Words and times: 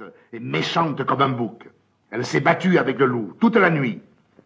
forte 0.00 0.14
et 0.32 0.40
méchante 0.40 1.04
comme 1.04 1.22
un 1.22 1.30
bouc. 1.30 1.68
Elle 2.10 2.24
s'est 2.24 2.40
battue 2.40 2.78
avec 2.78 2.98
le 2.98 3.06
loup 3.06 3.36
toute 3.40 3.56
la 3.56 3.70
nuit. 3.70 4.02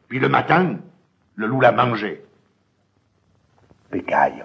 Puis 0.08 0.18
le 0.18 0.28
matin, 0.28 0.76
le 1.36 1.46
loup 1.46 1.60
l'a 1.60 1.72
mangée. 1.72 2.24
Pécaille, 3.90 4.44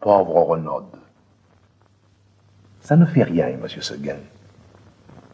pauvre 0.00 0.42
Renaud. 0.42 0.90
Ça 2.80 2.96
ne 2.96 3.06
fait 3.06 3.22
rien, 3.22 3.56
monsieur 3.56 3.80
Seguin. 3.80 4.18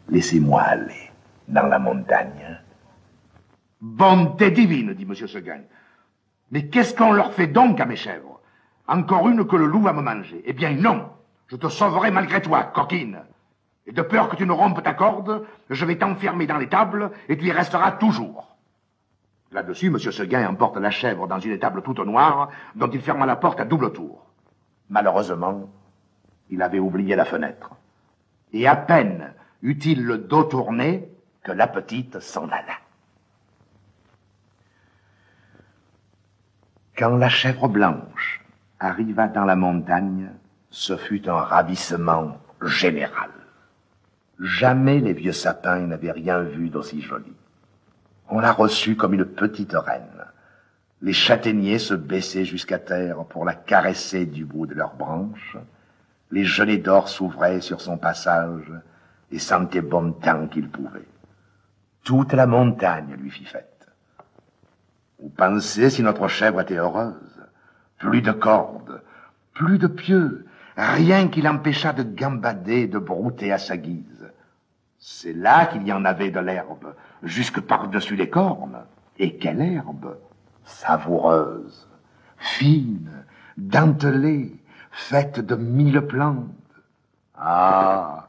Laissez-moi 0.09 0.61
aller 0.61 1.11
dans 1.47 1.67
la 1.67 1.79
montagne. 1.79 2.59
Bonté 3.81 4.51
divine, 4.51 4.93
dit 4.93 5.05
monsieur 5.05 5.27
Seguin. 5.27 5.61
Mais 6.51 6.67
qu'est-ce 6.67 6.95
qu'on 6.95 7.11
leur 7.11 7.33
fait 7.33 7.47
donc 7.47 7.79
à 7.79 7.85
mes 7.85 7.95
chèvres? 7.95 8.39
Encore 8.87 9.27
une 9.27 9.45
que 9.45 9.55
le 9.55 9.65
loup 9.65 9.81
va 9.81 9.93
me 9.93 10.01
manger. 10.01 10.41
Eh 10.45 10.53
bien 10.53 10.71
non, 10.71 11.09
je 11.47 11.55
te 11.55 11.67
sauverai 11.67 12.11
malgré 12.11 12.41
toi, 12.41 12.63
coquine. 12.63 13.21
Et 13.87 13.91
de 13.91 14.01
peur 14.01 14.29
que 14.29 14.35
tu 14.35 14.45
ne 14.45 14.51
rompes 14.51 14.83
ta 14.83 14.93
corde, 14.93 15.45
je 15.69 15.85
vais 15.85 15.97
t'enfermer 15.97 16.47
dans 16.47 16.57
l'étable 16.57 17.11
et 17.27 17.37
tu 17.37 17.45
y 17.45 17.51
resteras 17.51 17.93
toujours. 17.93 18.55
Là-dessus, 19.51 19.87
M. 19.87 19.99
Seguin 19.99 20.47
emporte 20.47 20.77
la 20.77 20.91
chèvre 20.91 21.27
dans 21.27 21.39
une 21.39 21.51
étable 21.51 21.81
toute 21.81 21.99
noire, 21.99 22.49
dont 22.75 22.89
il 22.89 23.01
ferma 23.01 23.25
la 23.25 23.35
porte 23.35 23.59
à 23.59 23.65
double 23.65 23.91
tour. 23.91 24.25
Malheureusement, 24.89 25.69
il 26.49 26.61
avait 26.61 26.79
oublié 26.79 27.15
la 27.15 27.25
fenêtre. 27.25 27.71
Et 28.53 28.67
à 28.67 28.75
peine 28.75 29.33
eut-il 29.61 30.03
le 30.03 30.17
dos 30.17 30.43
tourné 30.43 31.09
que 31.43 31.51
la 31.51 31.67
petite 31.67 32.19
s'en 32.19 32.47
alla. 32.47 32.77
Quand 36.97 37.17
la 37.17 37.29
chèvre 37.29 37.67
blanche 37.67 38.41
arriva 38.79 39.27
dans 39.27 39.45
la 39.45 39.55
montagne, 39.55 40.29
ce 40.69 40.97
fut 40.97 41.27
un 41.27 41.41
ravissement 41.41 42.37
général. 42.61 43.31
Jamais 44.41 44.99
les 44.99 45.13
vieux 45.13 45.33
sapins 45.33 45.81
n'avaient 45.81 46.11
rien 46.11 46.41
vu 46.41 46.69
d'aussi 46.69 46.99
joli. 46.99 47.31
On 48.27 48.39
la 48.39 48.51
reçut 48.51 48.95
comme 48.95 49.13
une 49.13 49.25
petite 49.25 49.73
reine. 49.73 50.25
Les 51.03 51.13
châtaigniers 51.13 51.77
se 51.77 51.93
baissaient 51.93 52.45
jusqu'à 52.45 52.79
terre 52.79 53.23
pour 53.25 53.45
la 53.45 53.53
caresser 53.53 54.25
du 54.25 54.43
bout 54.43 54.65
de 54.65 54.73
leurs 54.73 54.95
branches. 54.95 55.57
Les 56.31 56.43
gelées 56.43 56.79
d'or 56.79 57.07
s'ouvraient 57.07 57.61
sur 57.61 57.81
son 57.81 57.97
passage 57.97 58.71
et 59.31 59.37
sentaient 59.37 59.81
bon 59.81 60.11
temps 60.11 60.47
qu'il 60.47 60.69
pouvait. 60.69 61.07
Toute 62.03 62.33
la 62.33 62.47
montagne 62.47 63.15
lui 63.19 63.29
fit 63.29 63.45
fête. 63.45 63.87
Vous 65.19 65.29
pensez 65.29 65.91
si 65.91 66.01
notre 66.01 66.27
chèvre 66.27 66.61
était 66.61 66.77
heureuse? 66.77 67.43
Plus 67.99 68.23
de 68.23 68.31
cordes, 68.31 69.03
plus 69.53 69.77
de 69.77 69.85
pieux, 69.85 70.47
rien 70.75 71.27
qui 71.27 71.43
l'empêchât 71.43 71.93
de 71.93 72.01
gambader, 72.01 72.87
de 72.87 72.97
brouter 72.97 73.51
à 73.51 73.59
sa 73.59 73.77
guise. 73.77 74.20
C'est 75.03 75.33
là 75.33 75.65
qu'il 75.65 75.85
y 75.87 75.91
en 75.91 76.05
avait 76.05 76.29
de 76.29 76.39
l'herbe, 76.39 76.93
jusque 77.23 77.59
par-dessus 77.59 78.15
les 78.15 78.29
cornes. 78.29 78.85
Et 79.17 79.35
quelle 79.37 79.59
herbe 79.59 80.15
Savoureuse, 80.63 81.89
fine, 82.37 83.25
dentelée, 83.57 84.55
faite 84.91 85.39
de 85.39 85.55
mille 85.55 86.01
plantes. 86.01 86.45
Ah, 87.35 88.27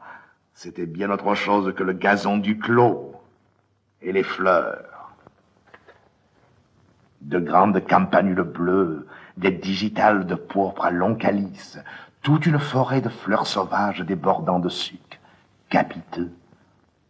c'était 0.55 0.87
bien 0.87 1.11
autre 1.11 1.34
chose 1.34 1.75
que 1.75 1.83
le 1.83 1.92
gazon 1.92 2.39
du 2.39 2.59
clos 2.59 3.20
et 4.01 4.12
les 4.12 4.23
fleurs 4.23 5.12
de 7.20 7.39
grandes 7.39 7.86
campanules 7.86 8.42
bleues, 8.42 9.07
des 9.36 9.51
digitales 9.51 10.25
de 10.25 10.34
pourpre 10.34 10.86
à 10.86 10.91
long 10.91 11.17
calice, 11.17 11.79
toute 12.23 12.47
une 12.47 12.59
forêt 12.59 13.03
de 13.03 13.11
fleurs 13.11 13.47
sauvages 13.47 14.01
débordant 14.01 14.59
de 14.59 14.70
sucre, 14.70 15.19
capiteux. 15.69 16.33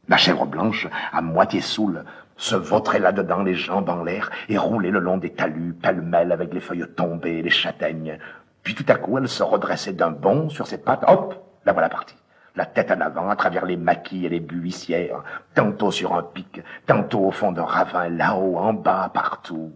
La 0.08 0.16
chèvre 0.16 0.46
blanche, 0.46 0.88
à 1.12 1.22
moitié 1.22 1.60
saoule, 1.60 2.04
se 2.36 2.56
vautrait 2.56 2.98
là-dedans 2.98 3.42
les 3.42 3.54
jambes 3.54 3.88
en 3.88 4.02
l'air 4.02 4.30
et 4.48 4.58
roulait 4.58 4.90
le 4.90 4.98
long 4.98 5.16
des 5.16 5.30
talus, 5.30 5.74
pêle-mêle 5.74 6.32
avec 6.32 6.52
les 6.52 6.60
feuilles 6.60 6.86
tombées 6.96 7.40
les 7.40 7.50
châtaignes. 7.50 8.18
Puis 8.62 8.74
tout 8.74 8.86
à 8.88 8.96
coup, 8.96 9.18
elle 9.18 9.28
se 9.28 9.42
redressait 9.42 9.92
d'un 9.92 10.10
bond 10.10 10.48
sur 10.48 10.66
ses 10.66 10.78
pattes. 10.78 11.04
Hop, 11.06 11.34
la 11.64 11.72
voilà 11.72 11.88
partie. 11.88 12.16
La 12.54 12.66
tête 12.66 12.90
en 12.90 13.00
avant, 13.00 13.30
à 13.30 13.36
travers 13.36 13.64
les 13.64 13.76
maquis 13.76 14.26
et 14.26 14.28
les 14.28 14.40
buissières, 14.40 15.22
tantôt 15.54 15.90
sur 15.90 16.14
un 16.14 16.22
pic, 16.22 16.60
tantôt 16.86 17.20
au 17.20 17.30
fond 17.30 17.52
d'un 17.52 17.64
ravin, 17.64 18.08
là-haut, 18.08 18.58
en 18.58 18.74
bas, 18.74 19.10
partout. 19.12 19.72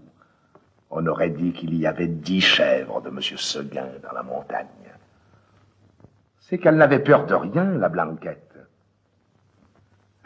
On 0.91 1.07
aurait 1.07 1.31
dit 1.31 1.53
qu'il 1.53 1.75
y 1.75 1.87
avait 1.87 2.09
dix 2.09 2.41
chèvres 2.41 3.01
de 3.01 3.09
M. 3.09 3.21
Seguin 3.21 3.89
dans 4.03 4.13
la 4.13 4.23
montagne. 4.23 4.67
C'est 6.41 6.59
qu'elle 6.59 6.77
n'avait 6.77 6.99
peur 6.99 7.27
de 7.27 7.35
rien, 7.35 7.65
la 7.65 7.89
blanquette. 7.89 8.46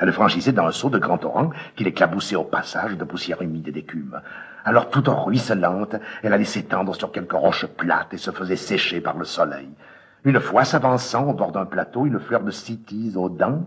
Elle 0.01 0.13
franchissait 0.13 0.53
dans 0.53 0.67
un 0.67 0.73
seau 0.73 0.89
de 0.89 0.99
grand 0.99 1.19
torrent 1.19 1.51
qu'il 1.77 1.87
éclaboussait 1.87 2.35
au 2.35 2.45
passage 2.45 2.97
de 2.97 3.05
poussière 3.05 3.43
humide 3.43 3.69
et 3.69 3.73
d'écume. 3.73 4.21
Alors, 4.65 4.89
toute 4.89 5.09
ruisselante, 5.09 5.95
elle 6.23 6.33
allait 6.33 6.45
s'étendre 6.45 6.95
sur 6.95 7.13
quelques 7.13 7.33
roches 7.33 7.67
plates 7.67 8.15
et 8.15 8.19
se 8.19 8.31
faisait 8.31 8.57
sécher 8.57 9.03
par 9.03 9.19
le 9.19 9.27
soleil. 9.27 9.69
Une 10.25 10.41
fois 10.41 10.65
s'avançant 10.65 11.29
au 11.29 11.35
bord 11.35 11.53
d'un 11.53 11.67
plateau, 11.67 12.07
une 12.07 12.19
fleur 12.19 12.43
de 12.43 12.51
cytise 12.51 13.19
aux 13.19 13.29
dents, 13.29 13.67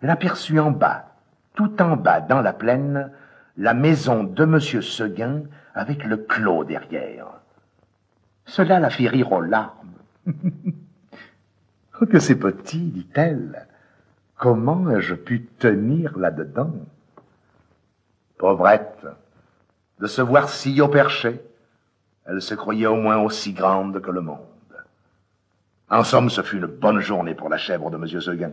elle 0.00 0.10
aperçut 0.10 0.60
en 0.60 0.70
bas, 0.70 1.06
tout 1.54 1.82
en 1.82 1.96
bas, 1.96 2.20
dans 2.20 2.42
la 2.42 2.52
plaine, 2.52 3.10
la 3.56 3.74
maison 3.74 4.22
de 4.22 4.44
M. 4.44 4.60
Seguin 4.60 5.42
avec 5.74 6.04
le 6.04 6.16
clos 6.16 6.64
derrière. 6.64 7.26
Cela 8.44 8.78
la 8.78 8.90
fit 8.90 9.08
rire 9.08 9.32
aux 9.32 9.40
larmes. 9.40 9.94
oh, 12.00 12.06
que 12.06 12.20
c'est 12.20 12.36
petit, 12.36 12.78
dit-elle. 12.78 13.66
Comment 14.42 14.90
ai-je 14.90 15.14
pu 15.14 15.46
tenir 15.60 16.18
là-dedans? 16.18 16.72
Pauvrette, 18.38 19.06
de 20.00 20.08
se 20.08 20.20
voir 20.20 20.48
si 20.48 20.80
haut 20.80 20.88
perché, 20.88 21.40
elle 22.26 22.42
se 22.42 22.56
croyait 22.56 22.88
au 22.88 22.96
moins 22.96 23.18
aussi 23.18 23.52
grande 23.52 24.02
que 24.02 24.10
le 24.10 24.20
monde. 24.20 24.40
En 25.88 26.02
somme, 26.02 26.28
ce 26.28 26.42
fut 26.42 26.56
une 26.56 26.66
bonne 26.66 26.98
journée 26.98 27.36
pour 27.36 27.50
la 27.50 27.56
chèvre 27.56 27.88
de 27.92 27.96
M. 27.96 28.20
Seguin. 28.20 28.50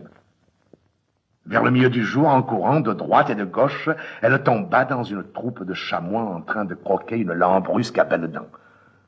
Vers 1.46 1.64
le 1.64 1.72
milieu 1.72 1.90
du 1.90 2.04
jour, 2.04 2.28
en 2.28 2.44
courant 2.44 2.78
de 2.78 2.92
droite 2.92 3.30
et 3.30 3.34
de 3.34 3.44
gauche, 3.44 3.88
elle 4.22 4.40
tomba 4.44 4.84
dans 4.84 5.02
une 5.02 5.24
troupe 5.24 5.64
de 5.64 5.74
chamois 5.74 6.22
en 6.22 6.40
train 6.40 6.66
de 6.66 6.76
croquer 6.76 7.16
une 7.16 7.32
lambrusque 7.32 7.98
à 7.98 8.04
belles 8.04 8.30
dents. 8.30 8.46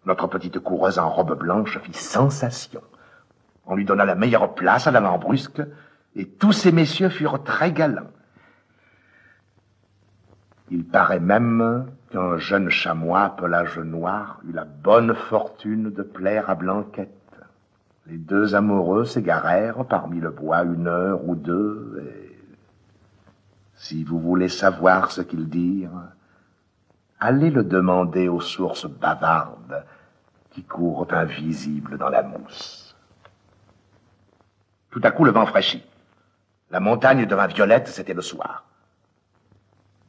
Notre 0.04 0.26
petite 0.26 0.59
coureuse 0.59 0.99
en 0.99 1.10
robe 1.10 1.38
blanche 1.38 1.78
fit 1.78 1.93
sensation. 1.93 2.82
On 3.66 3.76
lui 3.76 3.84
donna 3.84 4.04
la 4.04 4.16
meilleure 4.16 4.56
place 4.56 4.88
à 4.88 4.91
la 4.91 4.99
lambrusque, 4.99 5.62
et 6.14 6.28
tous 6.28 6.52
ces 6.52 6.72
messieurs 6.72 7.08
furent 7.08 7.42
très 7.42 7.72
galants. 7.72 8.10
Il 10.70 10.84
paraît 10.84 11.20
même 11.20 11.86
qu'un 12.10 12.38
jeune 12.38 12.70
chamois 12.70 13.36
pelage 13.36 13.78
noir 13.78 14.40
eut 14.48 14.52
la 14.52 14.64
bonne 14.64 15.14
fortune 15.14 15.90
de 15.90 16.02
plaire 16.02 16.48
à 16.48 16.54
Blanquette. 16.54 17.10
Les 18.06 18.16
deux 18.16 18.54
amoureux 18.54 19.04
s'égarèrent 19.04 19.84
parmi 19.84 20.20
le 20.20 20.30
bois 20.30 20.62
une 20.64 20.88
heure 20.88 21.28
ou 21.28 21.34
deux, 21.34 22.02
et 22.06 22.38
si 23.74 24.02
vous 24.04 24.18
voulez 24.18 24.48
savoir 24.48 25.10
ce 25.12 25.20
qu'ils 25.20 25.48
dirent, 25.48 26.08
allez 27.20 27.50
le 27.50 27.64
demander 27.64 28.28
aux 28.28 28.40
sources 28.40 28.86
bavardes 28.86 29.84
qui 30.50 30.62
courent 30.62 31.06
invisibles 31.10 31.98
dans 31.98 32.08
la 32.08 32.22
mousse. 32.22 32.96
Tout 34.90 35.00
à 35.04 35.10
coup, 35.10 35.24
le 35.24 35.30
vent 35.30 35.46
fraîchit. 35.46 35.84
La 36.72 36.80
montagne 36.80 37.26
devint 37.26 37.46
violette, 37.46 37.88
c'était 37.88 38.14
le 38.14 38.22
soir. 38.22 38.64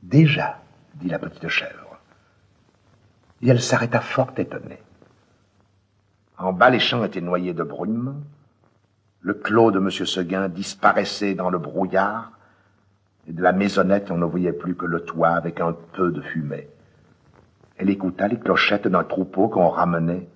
Déjà, 0.01 0.59
dit 0.96 1.09
la 1.09 1.19
petite 1.19 1.50
chèvre. 1.50 2.00
Et 3.41 3.50
elle 3.50 3.62
s'arrêta 3.62 4.00
fort 4.00 4.31
étonnée. 4.38 4.81
En 6.38 6.53
bas, 6.53 6.69
les 6.69 6.79
champs 6.79 7.03
étaient 7.03 7.22
noyés 7.22 7.53
de 7.53 7.63
brume. 7.63 8.24
Le 9.19 9.34
clos 9.34 9.72
de 9.72 9.79
M. 9.79 9.90
Seguin 9.91 10.47
disparaissait 10.47 11.35
dans 11.35 11.50
le 11.50 11.59
brouillard 11.59 12.31
et 13.27 13.33
de 13.33 13.42
la 13.42 13.54
maisonnette, 13.54 14.12
on 14.12 14.18
ne 14.18 14.25
voyait 14.25 14.54
plus 14.54 14.75
que 14.75 14.86
le 14.86 15.01
toit 15.01 15.30
avec 15.30 15.59
un 15.62 15.74
peu 15.94 16.12
de 16.12 16.21
fumée. 16.21 16.69
Elle 17.77 17.89
écouta 17.89 18.27
les 18.27 18.39
clochettes 18.39 18.88
d'un 18.88 19.04
troupeau 19.04 19.48
qu'on 19.48 19.69
ramenait 19.69 20.27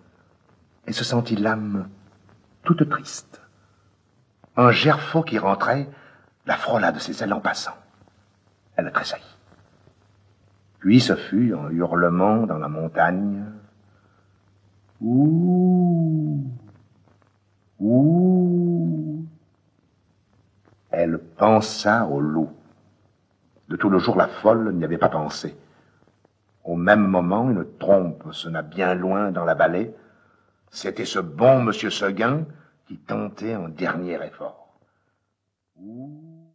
et 0.88 0.94
se 0.94 1.04
sentit 1.04 1.36
l'âme 1.36 1.90
toute 2.64 2.90
triste. 2.90 3.42
Un 4.56 4.72
gerfaut 4.72 5.22
qui 5.22 5.38
rentrait 5.38 5.90
la 6.48 6.56
frôla 6.56 6.92
de 6.94 7.00
ses 7.00 7.22
ailes 7.22 7.34
en 7.34 7.42
passant. 7.42 7.76
Elle 8.78 8.92
tressaillit. 8.92 9.38
Puis 10.80 11.02
ce 11.02 11.16
fut 11.16 11.54
un 11.54 11.70
hurlement 11.70 12.48
dans 12.48 12.58
la 12.58 12.70
montagne. 12.70 13.44
Ouh, 15.02 16.42
ouh. 17.80 19.26
Elle 20.90 21.20
pensa 21.20 22.06
au 22.06 22.22
loup. 22.22 22.50
De 23.68 23.76
tout 23.76 23.90
le 23.90 24.00
jour, 24.00 24.16
la 24.16 24.28
folle 24.28 24.74
n'y 24.74 24.86
avait 24.86 24.98
pas 24.98 25.10
pensé. 25.10 25.56
Au 26.64 26.78
même 26.78 27.06
moment, 27.06 27.50
une 27.50 27.66
trompe 27.78 28.32
sonna 28.32 28.62
bien 28.62 28.94
loin 28.94 29.32
dans 29.32 29.44
la 29.44 29.54
vallée. 29.54 29.94
C'était 30.72 31.06
ce 31.06 31.20
bon 31.20 31.62
monsieur 31.62 31.90
Seguin 31.90 32.46
qui 32.88 32.98
tentait 32.98 33.54
un 33.54 33.68
dernier 33.68 34.24
effort. 34.24 34.80
Ouh. 35.82 36.37